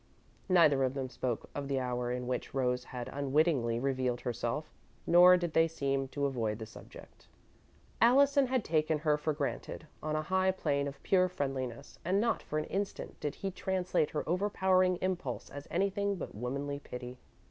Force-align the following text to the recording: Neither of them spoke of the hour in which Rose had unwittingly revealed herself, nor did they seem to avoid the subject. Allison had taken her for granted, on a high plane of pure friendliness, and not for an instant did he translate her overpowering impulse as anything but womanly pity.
Neither 0.49 0.83
of 0.83 0.95
them 0.95 1.09
spoke 1.09 1.47
of 1.53 1.67
the 1.67 1.79
hour 1.79 2.11
in 2.11 2.25
which 2.25 2.55
Rose 2.55 2.85
had 2.85 3.07
unwittingly 3.09 3.79
revealed 3.79 4.21
herself, 4.21 4.73
nor 5.05 5.37
did 5.37 5.53
they 5.53 5.67
seem 5.67 6.07
to 6.07 6.25
avoid 6.25 6.57
the 6.57 6.65
subject. 6.65 7.27
Allison 8.01 8.47
had 8.47 8.63
taken 8.65 8.97
her 8.97 9.15
for 9.15 9.31
granted, 9.31 9.85
on 10.01 10.15
a 10.15 10.23
high 10.23 10.49
plane 10.49 10.87
of 10.87 11.03
pure 11.03 11.29
friendliness, 11.29 11.99
and 12.03 12.19
not 12.19 12.41
for 12.41 12.57
an 12.57 12.65
instant 12.65 13.19
did 13.19 13.35
he 13.35 13.51
translate 13.51 14.09
her 14.09 14.27
overpowering 14.27 14.97
impulse 15.03 15.51
as 15.51 15.67
anything 15.69 16.15
but 16.15 16.33
womanly 16.33 16.79
pity. 16.79 17.19